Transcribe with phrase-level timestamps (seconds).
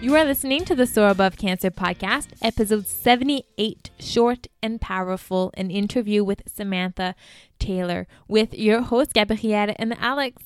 [0.00, 5.72] You are listening to the Soar Above Cancer podcast, episode 78, Short and Powerful, an
[5.72, 7.16] interview with Samantha
[7.58, 10.44] Taylor, with your host, Gabrielle and Alex.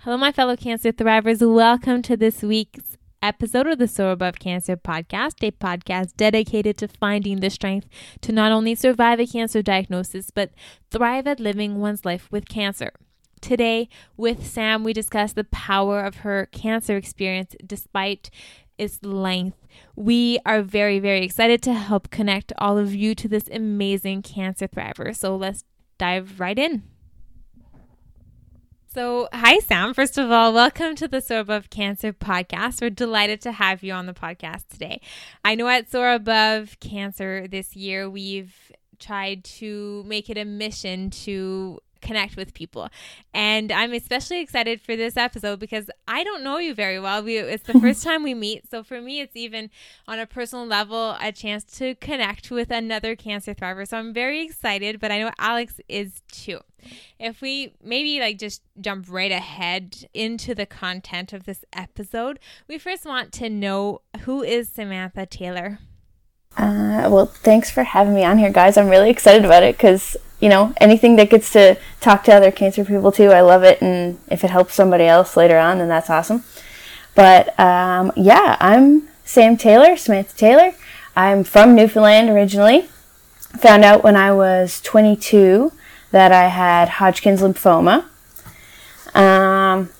[0.00, 1.40] Hello, my fellow cancer thrivers.
[1.40, 6.86] Welcome to this week's episode of the Soar Above Cancer podcast, a podcast dedicated to
[6.88, 7.88] finding the strength
[8.20, 10.50] to not only survive a cancer diagnosis, but
[10.90, 12.92] thrive at living one's life with cancer.
[13.40, 18.28] Today, with Sam, we discuss the power of her cancer experience despite
[18.80, 19.58] its length.
[19.94, 24.66] We are very, very excited to help connect all of you to this amazing cancer
[24.66, 25.14] thriver.
[25.14, 25.64] So let's
[25.98, 26.82] dive right in.
[28.92, 29.94] So, hi, Sam.
[29.94, 32.80] First of all, welcome to the Soar Above Cancer podcast.
[32.80, 35.00] We're delighted to have you on the podcast today.
[35.44, 41.10] I know at Soar Above Cancer this year, we've tried to make it a mission
[41.10, 42.88] to connect with people.
[43.32, 47.22] And I'm especially excited for this episode because I don't know you very well.
[47.22, 48.70] We, it's the first time we meet.
[48.70, 49.70] So for me, it's even
[50.08, 53.86] on a personal level a chance to connect with another cancer thriver.
[53.86, 56.60] So I'm very excited, but I know Alex is too.
[57.18, 62.78] If we maybe like just jump right ahead into the content of this episode, we
[62.78, 65.78] first want to know who is Samantha Taylor?
[66.56, 68.76] Uh, well, thanks for having me on here, guys.
[68.76, 72.50] I'm really excited about it because you know, anything that gets to talk to other
[72.50, 73.80] cancer people too, I love it.
[73.82, 76.44] And if it helps somebody else later on, then that's awesome.
[77.14, 80.72] But um, yeah, I'm Sam Taylor, Samantha Taylor.
[81.14, 82.88] I'm from Newfoundland originally.
[83.58, 85.72] Found out when I was 22
[86.12, 88.06] that I had Hodgkin's lymphoma.
[89.14, 89.90] Um,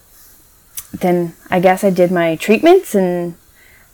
[0.93, 3.35] then I guess I did my treatments, and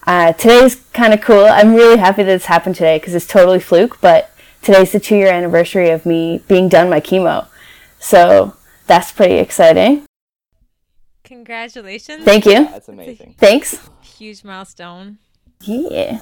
[0.06, 1.46] uh, today's kind of cool.
[1.46, 4.30] I'm really happy that this happened today because it's totally fluke, but
[4.66, 7.46] today's the two year anniversary of me being done my chemo.
[8.00, 8.56] So
[8.88, 10.04] that's pretty exciting.
[11.22, 12.24] Congratulations.
[12.24, 12.64] Thank you.
[12.64, 13.36] That's amazing.
[13.38, 13.88] Thanks.
[14.02, 15.18] Huge milestone.
[15.60, 16.20] Yeah.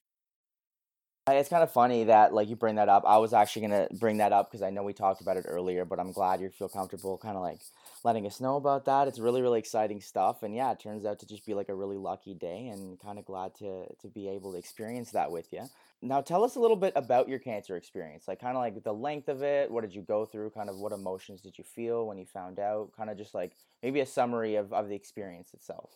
[1.26, 3.04] It's kind of funny that like you bring that up.
[3.06, 5.86] I was actually gonna bring that up because I know we talked about it earlier,
[5.86, 7.60] but I'm glad you feel comfortable kind of like
[8.04, 9.08] letting us know about that.
[9.08, 11.74] It's really really exciting stuff, and yeah, it turns out to just be like a
[11.74, 15.50] really lucky day, and kind of glad to to be able to experience that with
[15.50, 15.62] you.
[16.02, 18.92] Now, tell us a little bit about your cancer experience, like kind of like the
[18.92, 19.70] length of it.
[19.70, 20.50] What did you go through?
[20.50, 22.90] Kind of what emotions did you feel when you found out?
[22.94, 23.52] Kind of just like
[23.82, 25.88] maybe a summary of of the experience itself.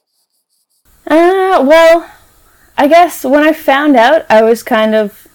[1.07, 2.11] Uh, well,
[2.79, 5.27] I guess when I found out, I was kind of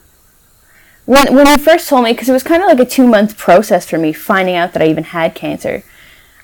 [1.05, 3.37] when when you first told me because it was kind of like a two month
[3.37, 5.83] process for me finding out that I even had cancer.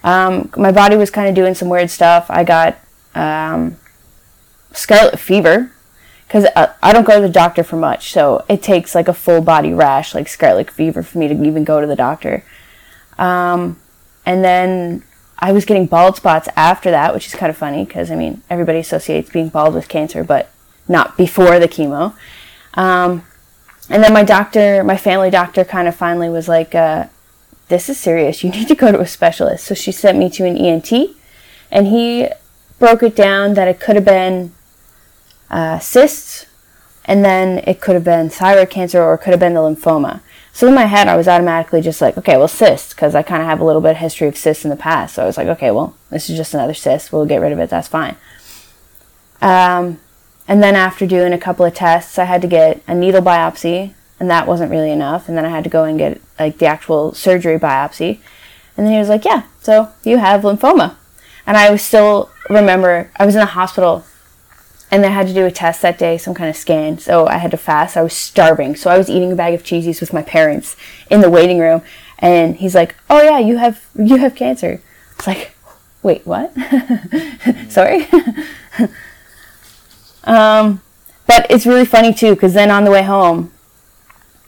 [0.03, 2.25] Um, my body was kind of doing some weird stuff.
[2.29, 2.77] I got
[3.15, 3.77] um,
[4.73, 5.71] scarlet fever
[6.27, 9.13] because I, I don't go to the doctor for much, so it takes like a
[9.13, 12.43] full body rash, like scarlet fever, for me to even go to the doctor.
[13.17, 13.79] Um,
[14.25, 15.03] and then
[15.39, 18.41] I was getting bald spots after that, which is kind of funny because I mean
[18.49, 20.51] everybody associates being bald with cancer, but
[20.89, 22.13] not before the chemo.
[22.73, 23.23] Um,
[23.89, 27.05] and then my doctor, my family doctor, kind of finally was like, uh,
[27.69, 28.43] "This is serious.
[28.43, 30.91] You need to go to a specialist." So she sent me to an ENT,
[31.71, 32.27] and he
[32.77, 34.53] broke it down that it could have been
[35.49, 36.47] uh, cysts,
[37.05, 40.21] and then it could have been thyroid cancer or it could have been the lymphoma.
[40.53, 43.41] So in my head, I was automatically just like, okay, well, cysts, because I kind
[43.41, 45.15] of have a little bit of history of cysts in the past.
[45.15, 47.13] So I was like, okay, well, this is just another cyst.
[47.13, 47.69] We'll get rid of it.
[47.69, 48.15] That's fine.
[49.41, 49.99] Um,
[50.49, 53.93] and then after doing a couple of tests, I had to get a needle biopsy,
[54.19, 55.29] and that wasn't really enough.
[55.29, 58.19] And then I had to go and get like the actual surgery biopsy.
[58.75, 60.95] And then he was like, yeah, so you have lymphoma.
[61.45, 64.03] And I was still remember I was in the hospital
[64.89, 66.97] and I had to do a test that day, some kind of scan.
[66.97, 67.95] So I had to fast.
[67.95, 68.75] I was starving.
[68.75, 70.75] So I was eating a bag of cheesies with my parents
[71.11, 71.83] in the waiting room.
[72.17, 74.81] And he's like, "Oh yeah, you have you have cancer."
[75.15, 75.55] It's like,
[76.01, 76.51] "Wait, what?"
[77.69, 78.07] Sorry.
[80.23, 80.81] um,
[81.27, 83.51] but it's really funny too because then on the way home,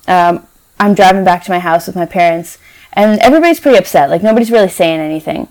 [0.08, 0.48] um,
[0.80, 2.58] I'm driving back to my house with my parents,
[2.94, 4.10] and everybody's pretty upset.
[4.10, 5.48] Like nobody's really saying anything.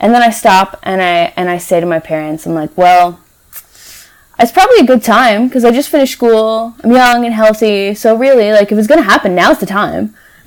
[0.00, 3.20] And then I stop and I and I say to my parents, I'm like, "Well."
[4.38, 6.74] it's probably a good time because I just finished school.
[6.82, 10.14] I'm young and healthy, so really, like, if it's gonna happen, now's the time.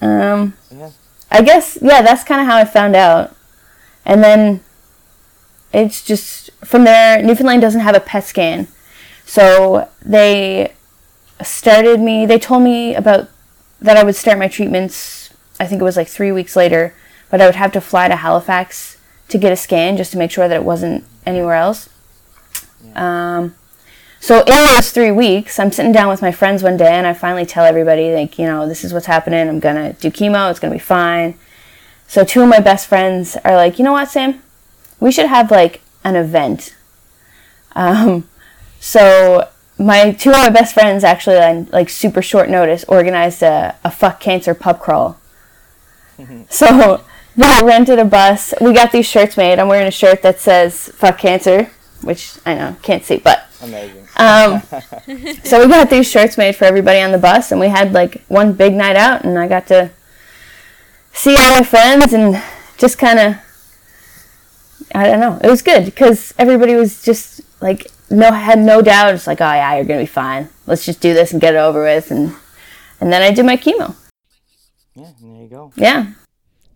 [0.00, 0.90] um, yeah.
[1.30, 3.34] I guess, yeah, that's kind of how I found out,
[4.04, 4.60] and then
[5.72, 7.22] it's just from there.
[7.22, 8.68] Newfoundland doesn't have a PET scan,
[9.24, 10.72] so they
[11.42, 12.26] started me.
[12.26, 13.28] They told me about
[13.80, 15.30] that I would start my treatments.
[15.60, 16.94] I think it was like three weeks later,
[17.30, 18.96] but I would have to fly to Halifax
[19.28, 21.88] to get a scan just to make sure that it wasn't anywhere else.
[22.94, 23.54] Um,
[24.20, 27.12] so in those three weeks, I'm sitting down with my friends one day, and I
[27.12, 29.48] finally tell everybody, like, you know, this is what's happening.
[29.48, 30.50] I'm gonna do chemo.
[30.50, 31.38] It's gonna be fine.
[32.06, 34.42] So two of my best friends are like, you know what, Sam?
[35.00, 36.74] We should have like an event
[37.74, 38.28] Um,
[38.80, 39.48] so
[39.78, 43.90] my two of my best friends actually on like super short notice organized a, a
[43.90, 45.18] fuck cancer pub crawl.
[46.48, 47.04] so
[47.36, 48.52] they rented a bus.
[48.60, 49.58] We got these shirts made.
[49.58, 51.70] I'm wearing a shirt that says fuck cancer,
[52.02, 54.08] which I know can't see, but Amazing.
[54.16, 54.62] um,
[55.44, 58.24] so we got these shirts made for everybody on the bus, and we had like
[58.28, 59.90] one big night out, and I got to
[61.12, 62.42] see all my friends and
[62.76, 63.36] just kind of,
[64.94, 69.14] I don't know, it was good because everybody was just like no had no doubt.
[69.14, 70.48] It's like, oh yeah, you're gonna be fine.
[70.66, 72.34] Let's just do this and get it over with, and
[73.00, 73.94] and then I did my chemo.
[74.94, 75.72] Yeah, and there you go.
[75.76, 76.06] Yeah,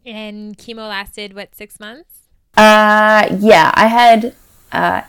[0.06, 2.20] And chemo lasted what six months?
[2.56, 4.34] uh, yeah, I had
[4.72, 5.02] uh,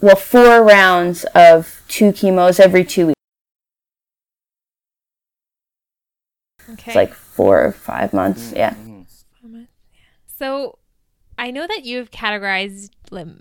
[0.00, 3.18] well four rounds of two chemos every two weeks.
[6.70, 6.84] Okay.
[6.86, 8.52] It's like four or five months.
[8.56, 8.74] Yeah.
[8.74, 9.66] Mhm.
[10.26, 10.78] So
[11.38, 12.90] I know that you've categorized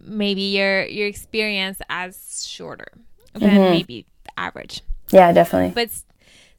[0.05, 2.87] maybe your your experience as shorter
[3.33, 3.69] than Mhm.
[3.71, 4.05] maybe
[4.37, 5.71] average, Yeah, definitely.
[5.73, 5.89] but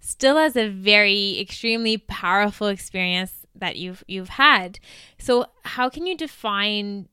[0.01, 4.79] still as a very extremely powerful experience that you've you've had.
[5.19, 7.09] So how can you define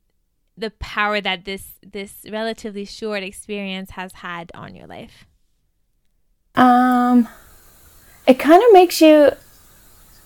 [0.57, 5.25] the power that this this relatively short experience has had on your life?
[6.55, 7.27] Um,
[8.27, 9.31] it kind of makes you.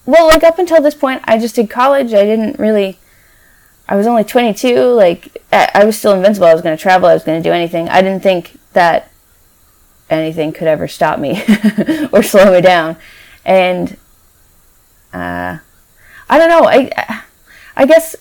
[0.05, 2.13] Well, like up until this point, I just did college.
[2.13, 2.97] I didn't really.
[3.87, 4.77] I was only 22.
[4.93, 6.47] Like, I, was still invincible.
[6.47, 7.09] I was going to travel.
[7.09, 7.89] I was going to do anything.
[7.89, 9.11] I didn't think that
[10.09, 11.43] anything could ever stop me
[12.11, 12.95] or slow me down.
[13.43, 13.97] And,
[15.11, 15.57] uh,
[16.29, 16.67] I don't know.
[16.67, 17.23] I,
[17.75, 18.15] I guess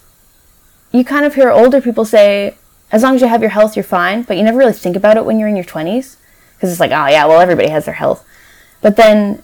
[0.90, 2.56] you kind of hear older people say,
[2.90, 4.22] as long as you have your health, you're fine.
[4.22, 6.16] But you never really think about it when you're in your 20s
[6.56, 8.26] because it's like, oh yeah, well everybody has their health.
[8.80, 9.42] But then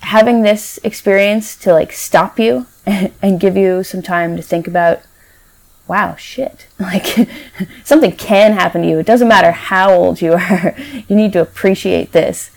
[0.00, 2.66] having this experience to like stop you
[3.22, 5.00] and give you some time to think about,
[5.88, 7.28] wow, shit, like
[7.84, 8.98] something can happen to you.
[8.98, 10.74] It doesn't matter how old you are.
[11.08, 12.50] You need to appreciate this.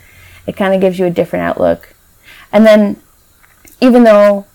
[0.45, 1.93] It kind of gives you a different outlook.
[2.51, 3.01] And then
[3.81, 4.45] even though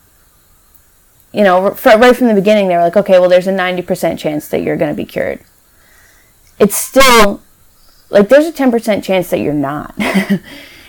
[1.33, 4.49] you know, right from the beginning, they were like, okay, well, there's a 90% chance
[4.49, 5.41] that you're going to be cured.
[6.59, 7.43] It's still
[8.11, 9.95] like there's a 10% chance that you're not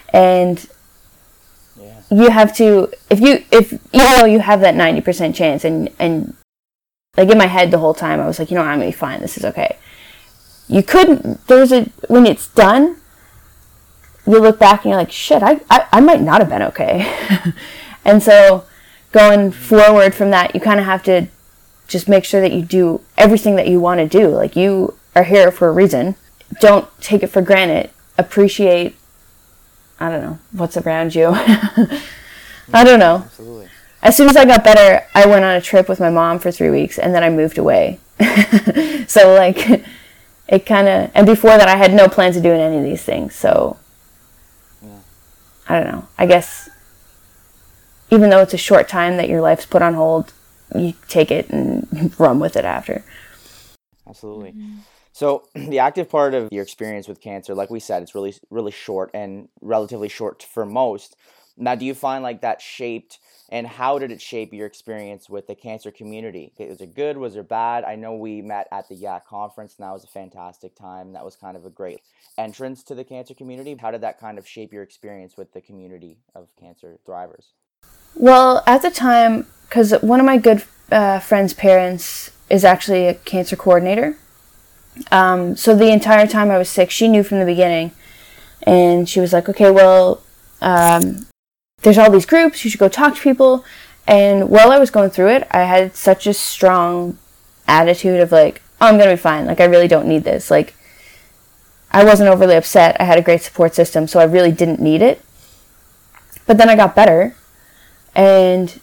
[0.09, 0.67] and.
[2.13, 6.35] You have to if you if even though you have that 90% chance and and
[7.17, 8.91] like in my head the whole time i was like you know i'm gonna be
[8.91, 9.21] fine.
[9.21, 9.77] This is okay.
[10.67, 12.97] You couldn't there's a when it's done
[14.25, 17.11] you look back and you're like shit i i, I might not have been okay.
[18.05, 18.65] And so
[19.11, 21.27] going forward from that you kind of have to
[21.87, 24.27] just make sure that you do everything that you want to do.
[24.29, 26.15] Like you are here for a reason.
[26.59, 27.91] Don't take it for granted.
[28.17, 28.95] Appreciate
[30.03, 31.27] i don't know what's around you
[32.73, 33.67] i don't know Absolutely.
[34.01, 36.51] as soon as i got better i went on a trip with my mom for
[36.51, 37.99] three weeks and then i moved away
[39.07, 39.83] so like
[40.49, 43.03] it kind of and before that i had no plans of doing any of these
[43.03, 43.77] things so
[44.81, 44.99] Yeah.
[45.69, 46.69] i don't know i guess
[48.09, 50.33] even though it's a short time that your life's put on hold
[50.75, 53.03] you take it and run with it after
[54.05, 54.51] Absolutely.
[54.51, 54.79] Mm-hmm.
[55.13, 58.71] So the active part of your experience with cancer, like we said, it's really really
[58.71, 61.15] short and relatively short for most.
[61.55, 65.45] Now, do you find like that shaped and how did it shape your experience with
[65.45, 66.51] the cancer community?
[66.57, 67.17] Was it good?
[67.17, 67.83] Was it bad?
[67.83, 71.13] I know we met at the YAC conference and that was a fantastic time.
[71.13, 72.01] That was kind of a great
[72.39, 73.77] entrance to the cancer community.
[73.79, 77.51] How did that kind of shape your experience with the community of cancer thrivers?
[78.15, 83.13] Well, at the time, because one of my good uh, friend's parents is actually a
[83.13, 84.17] cancer coordinator.
[85.11, 87.91] Um, so the entire time I was sick, she knew from the beginning.
[88.63, 90.23] And she was like, okay, well,
[90.61, 91.27] um,
[91.81, 93.65] there's all these groups, you should go talk to people.
[94.07, 97.17] And while I was going through it, I had such a strong
[97.67, 99.45] attitude of like, oh, I'm to be fine.
[99.45, 100.49] Like, I really don't need this.
[100.51, 100.75] Like,
[101.91, 102.97] I wasn't overly upset.
[102.99, 105.23] I had a great support system, so I really didn't need it.
[106.45, 107.35] But then I got better
[108.15, 108.79] and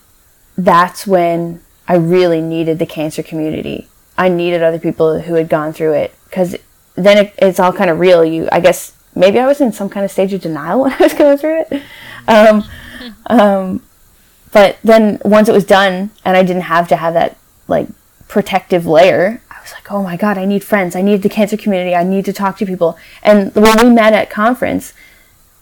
[0.57, 3.89] that's when I really needed the cancer community.
[4.21, 6.55] I needed other people who had gone through it because
[6.95, 8.23] then it, it's all kind of real.
[8.23, 10.99] You, I guess, maybe I was in some kind of stage of denial when I
[10.99, 11.83] was going through it.
[12.29, 12.65] Um,
[13.29, 13.83] um,
[14.53, 17.89] but then once it was done and I didn't have to have that like
[18.29, 20.95] protective layer, I was like, oh my god, I need friends.
[20.95, 21.95] I need the cancer community.
[21.95, 22.99] I need to talk to people.
[23.23, 24.93] And when we met at conference,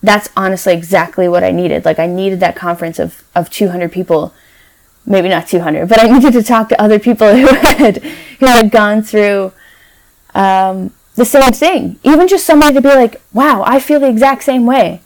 [0.03, 1.85] that's honestly exactly what I needed.
[1.85, 4.35] Like I needed that conference of, of 200 people,
[5.09, 8.03] maybe not 200, but I needed to talk to other people who had
[8.39, 9.53] who had gone through
[10.35, 11.99] um, the same thing.
[12.05, 15.01] Even just somebody to be like, "Wow, I feel the exact same way."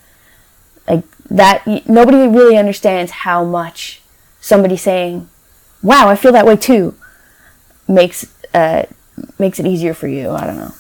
[0.89, 4.03] Like that, nobody really understands how much
[4.41, 5.29] somebody saying,
[5.83, 6.95] "Wow, I feel that way too,"
[7.89, 8.85] makes uh,
[9.39, 10.31] makes it easier for you.
[10.31, 10.75] I don't know.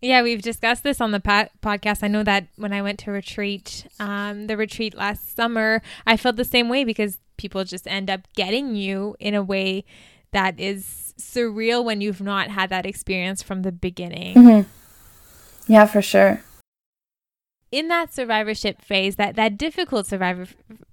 [0.00, 2.02] Yeah, we've discussed this on the po- podcast.
[2.02, 6.36] I know that when I went to retreat, um, the retreat last summer, I felt
[6.36, 9.84] the same way because people just end up getting you in a way
[10.32, 14.34] that is surreal when you've not had that experience from the beginning.
[14.34, 15.72] Mm-hmm.
[15.72, 16.42] Yeah, for sure.
[17.72, 20.46] In that survivorship phase, that that difficult survivor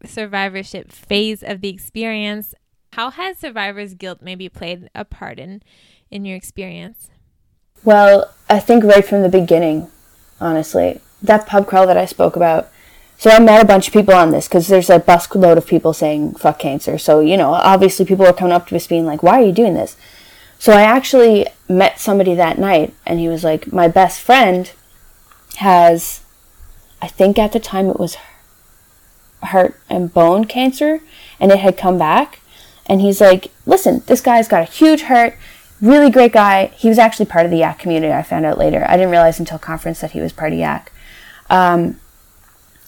[0.06, 2.54] survivorship phase of the experience,
[2.94, 5.62] how has survivor's guilt maybe played a part in
[6.10, 7.10] in your experience?
[7.84, 9.90] Well, I think right from the beginning,
[10.40, 12.70] honestly, that pub crawl that I spoke about.
[13.24, 15.94] So I met a bunch of people on this because there's a busload of people
[15.94, 16.98] saying fuck cancer.
[16.98, 19.54] So you know, obviously people are coming up to us being like, "Why are you
[19.54, 19.96] doing this?"
[20.60, 24.70] So I actually met somebody that night, and he was like, "My best friend
[25.56, 26.20] has,
[27.02, 28.18] I think at the time it was
[29.42, 31.00] heart and bone cancer,
[31.40, 32.42] and it had come back."
[32.88, 35.38] And he's like, "Listen, this guy's got a huge heart."
[35.80, 36.72] really great guy.
[36.76, 38.14] He was actually part of the Yak community.
[38.14, 38.86] I found out later.
[38.88, 40.92] I didn't realize until conference that he was part of Yak.
[41.50, 42.00] Um,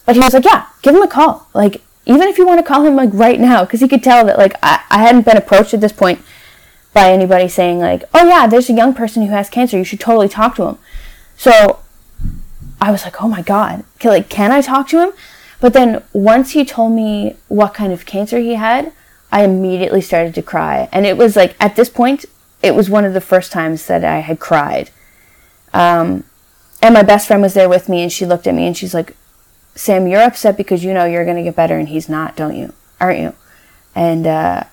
[0.06, 1.48] but he was like, yeah, give him a call.
[1.52, 4.24] Like, even if you want to call him like right now, because he could tell
[4.24, 6.22] that like I, I hadn't been approached at this point
[6.94, 9.76] by anybody saying like, oh yeah, there's a young person who has cancer.
[9.76, 10.78] You should totally talk to him.
[11.36, 11.80] So
[12.80, 15.12] I was like, oh my god, like can I talk to him?
[15.60, 18.92] But then once he told me what kind of cancer he had,
[19.32, 22.24] I immediately started to cry, and it was like at this point
[22.62, 24.90] it was one of the first times that I had cried.
[25.74, 26.24] Um,
[26.80, 28.94] and my best friend was there with me, and she looked at me and she's
[28.94, 29.16] like,
[29.76, 32.56] Sam, you're upset because you know you're going to get better and he's not, don't
[32.56, 32.72] you?
[32.98, 33.34] Aren't you?
[33.94, 34.64] And uh,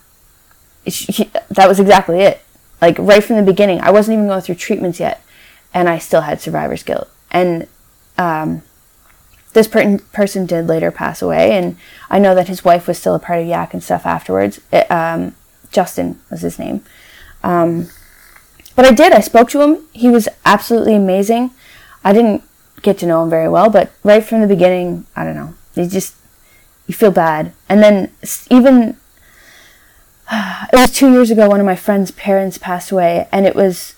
[0.88, 2.42] she, that was exactly it.
[2.82, 5.24] Like right from the beginning, I wasn't even going through treatments yet,
[5.74, 7.10] and I still had survivor's guilt.
[7.32, 7.68] And
[8.18, 8.64] um,
[9.54, 11.78] this per- person did later pass away, and
[12.10, 14.60] I know that his wife was still a part of Yak and stuff afterwards.
[14.72, 15.36] It, um,
[15.72, 16.84] Justin was his name.
[17.44, 17.88] Um,
[18.76, 19.14] but I did.
[19.14, 19.88] I spoke to him.
[19.94, 21.52] He was absolutely amazing.
[22.04, 22.44] I didn't
[22.84, 25.56] get to know him very well, but right from the beginning, I don't know.
[25.76, 26.16] You just
[26.86, 28.12] you feel bad, and then
[28.52, 28.98] even
[30.32, 31.50] it was two years ago.
[31.50, 33.96] One of my friend's parents passed away, and it was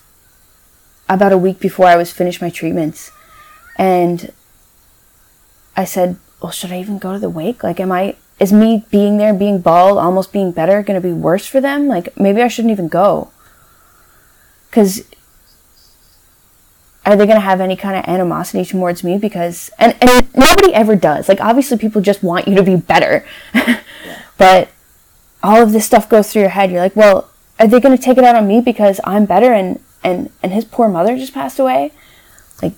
[1.10, 3.12] about a week before I was finished my treatments,
[3.77, 4.32] and
[5.75, 7.63] I said, "Well, should I even go to the wake?
[7.63, 11.13] Like, am I is me being there, being bald, almost being better, going to be
[11.13, 11.88] worse for them?
[11.88, 13.32] Like, maybe I shouldn't even go."
[14.75, 15.06] because
[17.06, 19.18] are they going to have any kind of animosity towards me?
[19.18, 21.30] Because and, and nobody ever does.
[21.30, 23.26] Like obviously people just want you to be better.
[23.54, 23.82] Yeah.
[24.38, 24.70] but
[25.44, 26.72] all of this stuff goes through your head.
[26.72, 29.54] You're like well are they going to take it out on me because i'm better
[29.54, 31.92] and and and his poor mother just passed away?
[32.62, 32.74] Like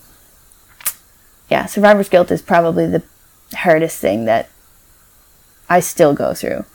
[1.50, 3.04] yeah survivor's guilt is probably the
[3.56, 4.50] hardest thing that
[5.70, 6.66] i still go through.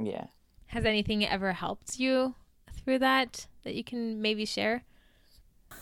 [0.00, 0.26] Yeah.
[0.68, 2.34] Has anything ever helped you
[2.82, 4.84] through that that you can maybe share?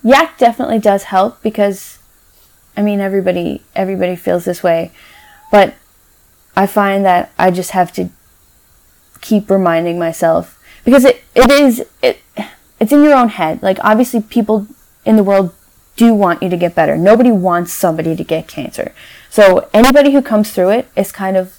[0.02, 1.98] Yak definitely does help because
[2.76, 4.92] I mean everybody everybody feels this way.
[5.50, 5.74] But
[6.56, 8.10] I find that I just have to
[9.20, 12.20] keep reminding myself because it, it is it
[12.80, 13.62] it's in your own head.
[13.62, 14.66] Like obviously people
[15.04, 15.54] in the world
[15.96, 16.96] do want you to get better.
[16.96, 18.92] Nobody wants somebody to get cancer.
[19.28, 21.58] So anybody who comes through it is kind of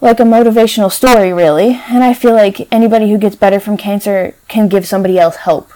[0.00, 1.80] like a motivational story, really.
[1.88, 5.72] And I feel like anybody who gets better from cancer can give somebody else hope.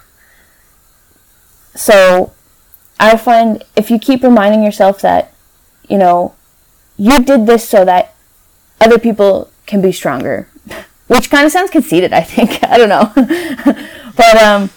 [1.76, 2.32] So
[2.98, 5.32] I find if you keep reminding yourself that,
[5.88, 6.34] you know,
[6.96, 8.14] you did this so that
[8.80, 10.48] other people can be stronger,
[11.06, 12.62] which kind of sounds conceited, I think.
[12.68, 13.12] I don't know.
[14.16, 14.70] but um,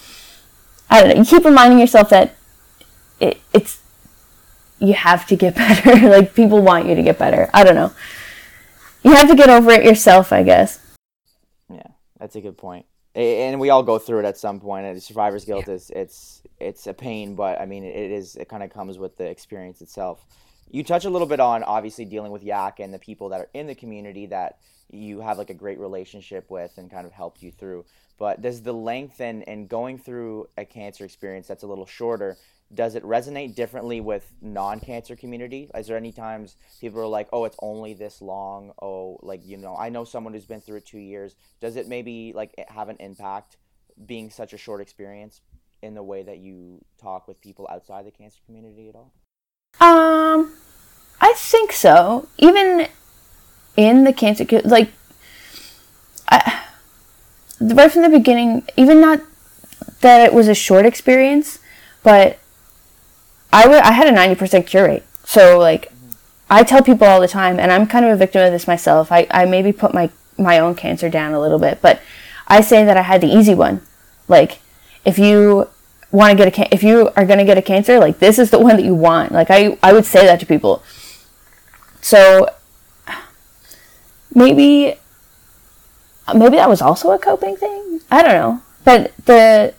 [0.89, 1.15] I don't know.
[1.15, 2.36] You keep reminding yourself that
[3.20, 3.82] it, it's,
[4.79, 6.10] you have to get better.
[6.10, 7.50] like people want you to get better.
[7.53, 7.91] I don't know
[9.03, 10.79] you have to get over it yourself, I guess.
[11.70, 11.88] Yeah,
[12.20, 12.86] that's a good point.
[13.15, 14.85] And we all go through it at some point.
[14.85, 15.73] And survivor's guilt yeah.
[15.73, 19.17] is it's it's a pain, but I mean it is it kind of comes with
[19.17, 20.25] the experience itself.
[20.71, 23.49] You touch a little bit on obviously dealing with Yak and the people that are
[23.53, 24.59] in the community that
[24.91, 27.85] you have like a great relationship with and kind of helped you through.
[28.17, 32.37] But does the length and, and going through a cancer experience that's a little shorter
[32.73, 35.69] does it resonate differently with non-cancer community?
[35.75, 38.71] Is there any times people are like oh it's only this long.
[38.81, 41.35] Oh like you know i know someone who's been through it two years.
[41.59, 43.57] Does it maybe like have an impact
[44.05, 45.41] being such a short experience
[45.81, 49.13] in the way that you talk with people outside the cancer community at all?
[49.79, 50.53] Um
[51.21, 52.27] i think so.
[52.38, 52.88] Even
[53.75, 54.91] in the cancer like
[56.27, 56.65] I,
[57.59, 59.21] right from the beginning even not
[60.01, 61.59] that it was a short experience
[62.03, 62.39] but
[63.51, 65.03] I, w- I had a 90% cure rate.
[65.24, 65.91] So, like,
[66.50, 69.12] I tell people all the time, and I'm kind of a victim of this myself.
[69.12, 72.01] I, I maybe put my, my own cancer down a little bit, but
[72.48, 73.82] I say that I had the easy one.
[74.27, 74.60] Like,
[75.06, 75.68] if you
[76.12, 78.39] want to get a can- if you are going to get a cancer, like this
[78.39, 79.32] is the one that you want.
[79.32, 80.82] Like I I would say that to people.
[82.01, 82.50] So
[84.34, 84.96] maybe
[86.34, 88.01] maybe that was also a coping thing.
[88.10, 88.62] I don't know.
[88.84, 89.74] But the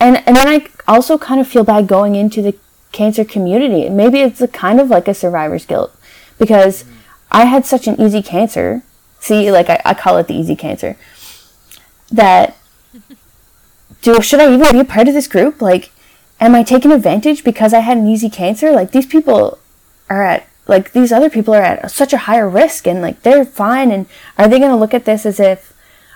[0.00, 2.56] and and then I also kind of feel bad going into the
[2.92, 3.88] cancer community.
[3.88, 5.94] Maybe it's a kind of like a survivor's guilt
[6.38, 6.84] because
[7.30, 8.82] I had such an easy cancer.
[9.20, 10.96] See, like I, I call it the easy cancer.
[12.10, 12.56] That
[14.02, 15.60] do should I even be a part of this group?
[15.60, 15.90] Like,
[16.40, 18.70] am I taking advantage because I had an easy cancer?
[18.72, 19.58] Like these people
[20.08, 23.44] are at like these other people are at such a higher risk and like they're
[23.44, 25.72] fine and are they going to look at this as if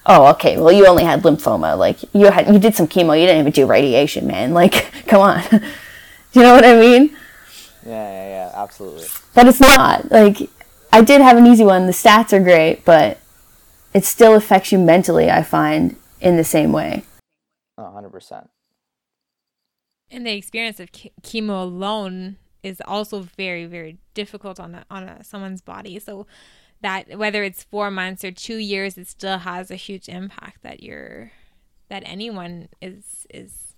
[0.06, 3.26] oh okay well you only had lymphoma like you had you did some chemo you
[3.26, 5.42] didn't even do radiation man like come on
[6.34, 7.16] you know what i mean
[7.84, 9.06] Yeah, yeah, yeah, absolutely.
[9.34, 10.38] but it's not like
[10.92, 13.20] i did have an easy one the stats are great but
[13.94, 17.02] it still affects you mentally i find in the same way
[17.78, 18.48] A hundred percent.
[20.10, 25.04] And the experience of ch- chemo alone is also very, very difficult on a, on
[25.04, 25.98] a, someone's body.
[25.98, 26.26] So
[26.82, 30.82] that whether it's four months or two years, it still has a huge impact that
[30.82, 31.32] you're
[31.88, 33.71] that anyone is is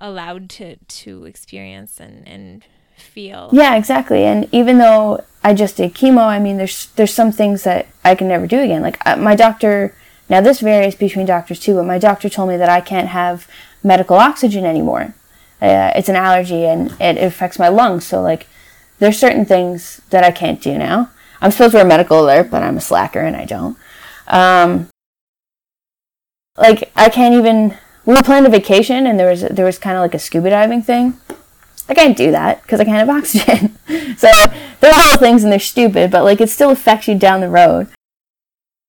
[0.00, 2.64] allowed to to experience and and
[2.96, 3.50] feel.
[3.52, 4.24] Yeah, exactly.
[4.24, 8.14] And even though I just did chemo, I mean, there's there's some things that I
[8.14, 8.82] can never do again.
[8.82, 9.94] Like uh, my doctor.
[10.28, 13.48] Now this varies between doctors too, but my doctor told me that I can't have
[13.82, 15.14] medical oxygen anymore.
[15.60, 18.06] Uh, it's an allergy and it affects my lungs.
[18.06, 18.46] So like,
[19.00, 21.10] there's certain things that I can't do now.
[21.40, 23.76] I'm supposed to wear a medical alert, but I'm a slacker and I don't.
[24.28, 24.88] Um,
[26.56, 27.76] like I can't even.
[28.10, 30.82] We planned a vacation and there was there was kind of like a scuba diving
[30.82, 31.14] thing.
[31.88, 33.78] I can't do that because I can't have oxygen.
[34.16, 34.28] so
[34.80, 37.86] they're little things and they're stupid, but like it still affects you down the road.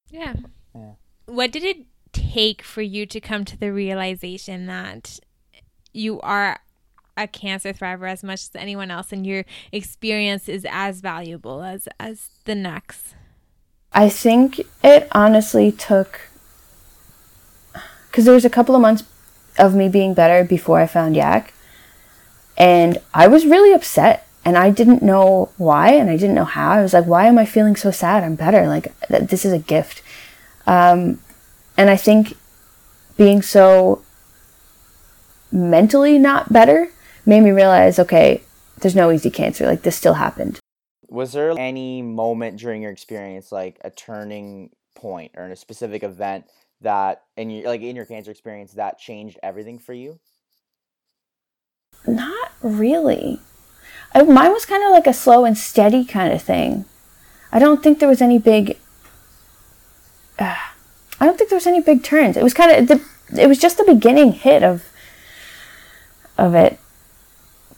[0.09, 0.33] Yeah.
[0.73, 0.93] Yeah.
[1.27, 5.19] What did it take for you to come to the realization that
[5.93, 6.59] you are
[7.15, 11.87] a cancer thriver as much as anyone else and your experience is as valuable as
[11.99, 13.13] as the next?
[13.93, 16.21] I think it honestly took
[18.07, 19.03] because there was a couple of months
[19.61, 21.53] of me being better before I found Yak,
[22.57, 26.71] and I was really upset, and I didn't know why, and I didn't know how.
[26.71, 28.23] I was like, "Why am I feeling so sad?
[28.23, 28.67] I'm better.
[28.67, 30.01] Like th- this is a gift."
[30.67, 31.19] Um,
[31.77, 32.35] and I think
[33.17, 34.01] being so
[35.51, 36.89] mentally not better
[37.25, 38.41] made me realize, okay,
[38.79, 39.65] there's no easy cancer.
[39.65, 40.59] Like this still happened.
[41.07, 46.45] Was there any moment during your experience, like a turning point or a specific event
[46.81, 50.19] that, in your like in your cancer experience, that changed everything for you?
[52.07, 53.39] Not really.
[54.13, 56.85] I, mine was kind of like a slow and steady kind of thing.
[57.51, 58.77] I don't think there was any big.
[60.39, 60.55] Uh,
[61.19, 62.37] I don't think there was any big turns.
[62.37, 63.41] It was kind of the.
[63.41, 64.85] It was just the beginning hit of.
[66.37, 66.79] Of it,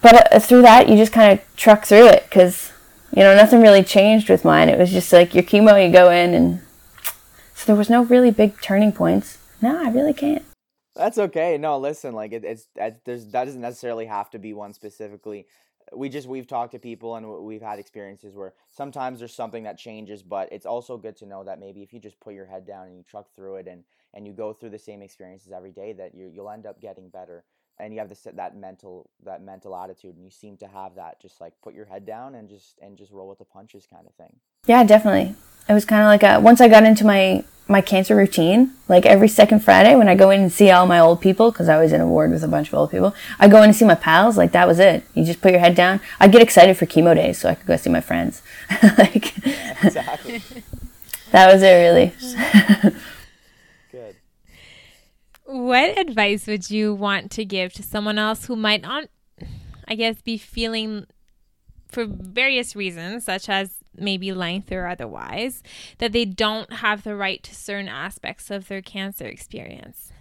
[0.02, 2.72] but uh, through that you just kind of truck through it because,
[3.13, 4.70] you know, nothing really changed with mine.
[4.70, 6.62] It was just like your chemo, you go in, and
[7.63, 9.38] so there was no really big turning points.
[9.62, 10.43] No, I really can't.
[10.97, 11.58] That's okay.
[11.58, 15.47] No, listen, like it, it's that there's that doesn't necessarily have to be one specifically.
[15.93, 19.78] We just we've talked to people and we've had experiences where sometimes there's something that
[19.78, 22.67] changes, but it's also good to know that maybe if you just put your head
[22.67, 25.71] down and you truck through it and and you go through the same experiences every
[25.71, 27.45] day, that you you'll end up getting better.
[27.80, 31.21] And you have this that mental that mental attitude, and you seem to have that.
[31.21, 34.06] Just like put your head down and just and just roll with the punches, kind
[34.06, 34.36] of thing.
[34.65, 35.36] Yeah, definitely.
[35.67, 39.06] It was kind of like a once I got into my my cancer routine, like
[39.06, 41.80] every second Friday when I go in and see all my old people because I
[41.82, 43.13] was in a ward with a bunch of old people.
[43.39, 44.38] I go in and see my pals.
[44.38, 45.04] Like that was it.
[45.13, 45.99] You just put your head down.
[46.19, 48.41] I get excited for chemo days so I could go see my friends.
[48.97, 49.36] like
[49.84, 50.41] Exactly.
[51.32, 52.13] that was it, really.
[53.91, 54.15] Good.
[55.45, 59.06] What advice would you want to give to someone else who might not,
[59.88, 61.06] I guess, be feeling
[61.89, 65.63] for various reasons, such as maybe length or otherwise,
[65.97, 70.12] that they don't have the right to certain aspects of their cancer experience?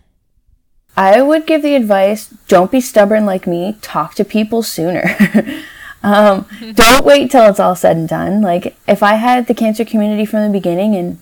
[0.97, 3.79] I would give the advice: don't be stubborn like me.
[3.81, 5.17] Talk to people sooner.
[6.03, 8.43] um, don't wait till it's all said and done.
[8.43, 11.19] Like if I had the cancer community from the beginning and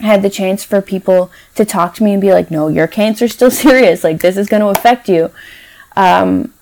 [0.00, 3.32] had the chance for people to talk to me and be like, "No, your cancer's
[3.32, 4.04] still serious.
[4.04, 5.30] Like this is going to affect you."
[5.96, 6.52] Um,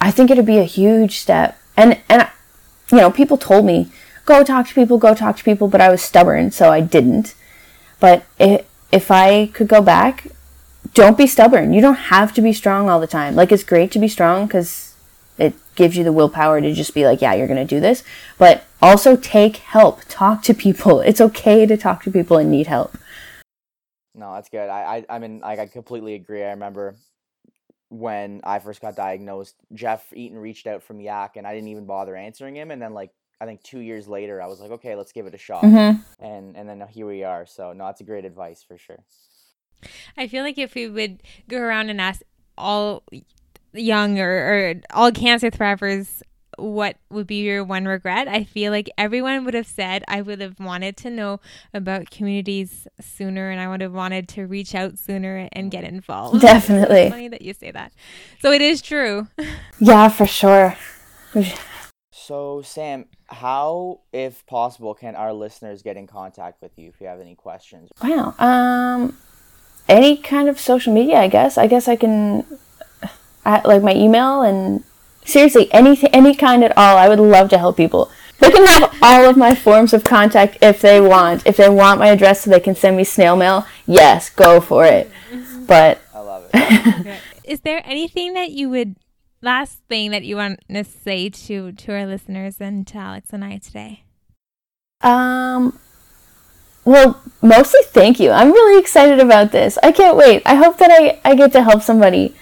[0.00, 1.58] I think it'd be a huge step.
[1.76, 2.28] And and
[2.90, 3.90] you know, people told me,
[4.28, 7.34] "Go talk to people, go talk to people," but I was stubborn, so I didn't.
[7.98, 10.28] But if if I could go back,
[10.94, 11.72] don't be stubborn.
[11.72, 13.34] You don't have to be strong all the time.
[13.34, 14.94] Like it's great to be strong because
[15.38, 18.02] it gives you the willpower to just be like, yeah, you're going to do this.
[18.36, 20.00] But also take help.
[20.08, 21.00] Talk to people.
[21.08, 22.96] It's okay to talk to people and need help.
[24.14, 24.68] No, that's good.
[24.68, 26.42] I, I, I mean, I completely agree.
[26.42, 26.96] I remember
[27.88, 31.86] when I first got diagnosed, Geoff Eaton reached out from Yak, and I didn't even
[31.86, 32.70] bother answering him.
[32.70, 35.34] And then like I think two years later, I was like, okay, let's give it
[35.34, 35.62] a shot.
[35.64, 36.02] Mhm.
[36.18, 37.46] And and then here we are.
[37.46, 39.04] So no, that's a great advice for sure.
[40.16, 42.22] I feel like if we would go around and ask
[42.56, 43.04] all
[43.72, 46.22] young or, or all cancer thrivers
[46.56, 50.40] what would be your one regret, I feel like everyone would have said I would
[50.40, 51.38] have wanted to know
[51.72, 56.40] about communities sooner and I would have wanted to reach out sooner and get involved.
[56.40, 57.02] Definitely.
[57.02, 57.92] It's funny that you say that.
[58.40, 59.28] So it is true.
[59.80, 60.76] Yeah, for sure.
[62.28, 67.06] So Sam, how, if possible, can our listeners get in contact with you if you
[67.06, 67.88] have any questions?
[68.04, 68.34] Wow.
[68.38, 69.16] Um,
[69.88, 71.56] any kind of social media, I guess.
[71.56, 72.44] I guess I can,
[73.46, 74.84] I, like my email and
[75.24, 76.98] seriously anything, any kind at all.
[76.98, 78.10] I would love to help people.
[78.40, 81.46] They can have all of my forms of contact if they want.
[81.46, 84.84] If they want my address so they can send me snail mail, yes, go for
[84.84, 85.10] it.
[85.66, 87.20] But I love it.
[87.44, 88.96] Is there anything that you would
[89.40, 93.44] last thing that you want to say to to our listeners and to Alex and
[93.44, 94.04] I today?
[95.00, 95.78] Um,
[96.84, 98.30] well, mostly thank you.
[98.30, 99.78] I'm really excited about this.
[99.82, 100.42] I can't wait.
[100.46, 102.34] I hope that I, I get to help somebody.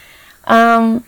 [0.45, 1.05] Um,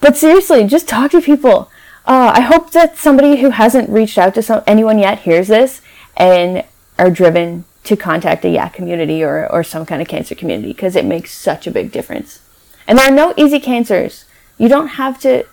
[0.00, 1.70] but seriously, just talk to people.
[2.06, 5.80] Uh, I hope that somebody who hasn't reached out to some, anyone yet hears this
[6.16, 6.64] and
[6.98, 10.96] are driven to contact a Yak community or, or some kind of cancer community because
[10.96, 12.40] it makes such a big difference.
[12.86, 14.24] And there are no easy cancers.
[14.60, 15.46] You don't have to,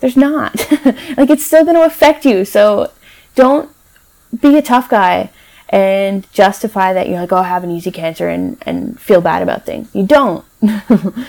[0.00, 0.54] there's not.
[1.16, 2.44] like, it's still going to affect you.
[2.44, 2.90] So
[3.36, 3.70] don't
[4.40, 5.30] be a tough guy
[5.68, 9.42] and justify that you're like, oh, I have an easy cancer and, and feel bad
[9.42, 9.94] about things.
[9.94, 10.44] You don't.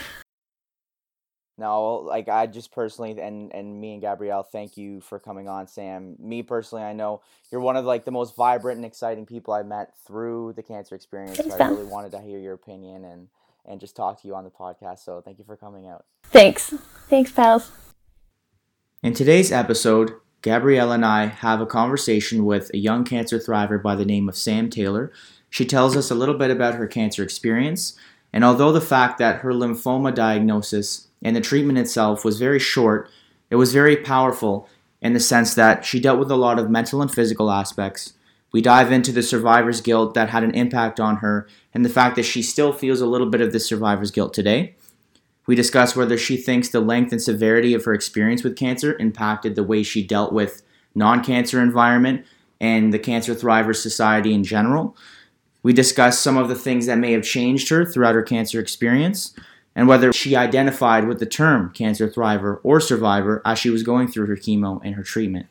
[1.58, 5.68] No, like I just personally and and me and Gabrielle, thank you for coming on,
[5.68, 6.18] Sam.
[6.20, 9.64] Me personally, I know you're one of like the most vibrant and exciting people I
[9.64, 11.38] met through the cancer experience.
[11.38, 13.30] Thanks, so I really wanted to hear your opinion and
[13.68, 15.00] and just talk to you on the podcast.
[15.00, 16.06] So thank you for coming out.
[16.26, 16.74] Thanks.
[17.10, 17.72] Thanks, pals.
[19.04, 23.96] In today's episode, Gabrielle and I have a conversation with a young cancer thriver by
[23.96, 25.12] the name of Sam Taylor.
[25.50, 27.98] She tells us a little bit about her cancer experience,
[28.34, 33.10] and although the fact that her lymphoma diagnosis and the treatment itself was very short,
[33.50, 34.68] it was very powerful
[35.02, 38.14] in the sense that she dealt with a lot of mental and physical aspects.
[38.56, 42.16] We dive into the survivor's guilt that had an impact on her and the fact
[42.16, 44.76] that she still feels a little bit of this survivor's guilt today.
[45.46, 49.56] We discuss whether she thinks the length and severity of her experience with cancer impacted
[49.56, 50.62] the way she dealt with
[50.96, 52.26] non-cancer environment
[52.62, 54.96] and the Cancer Thrivers Society in general.
[55.62, 59.34] We discuss some of the things that may have changed her throughout her cancer experience
[59.76, 64.08] and whether she identified with the term cancer thriver or survivor as she was going
[64.08, 65.48] through her chemo and her treatment.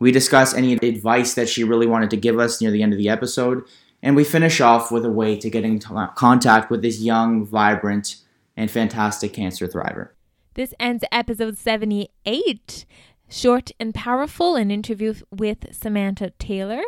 [0.00, 2.98] We discuss any advice that she really wanted to give us near the end of
[2.98, 3.62] the episode,
[4.02, 8.16] and we finish off with a way to get in contact with this young, vibrant,
[8.56, 10.08] and fantastic cancer thriver.
[10.54, 12.86] This ends episode 78.
[13.28, 16.82] Short and powerful, an interview with Samantha Taylor.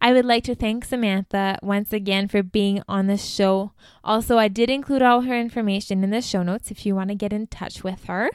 [0.00, 3.72] I would like to thank Samantha once again for being on the show.
[4.04, 7.14] Also, I did include all her information in the show notes if you want to
[7.14, 8.30] get in touch with her.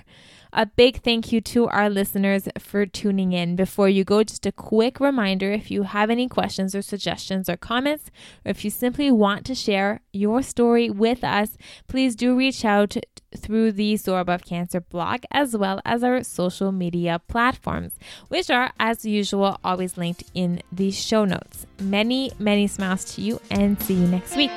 [0.51, 3.55] A big thank you to our listeners for tuning in.
[3.55, 7.55] Before you go, just a quick reminder if you have any questions or suggestions or
[7.55, 8.10] comments,
[8.43, 11.55] or if you simply want to share your story with us,
[11.88, 12.97] please do reach out
[13.38, 17.93] through the Soar Above Cancer blog as well as our social media platforms,
[18.29, 21.67] which are, as usual, always linked in the show notes.
[21.79, 24.51] Many, many smiles to you and see you next week.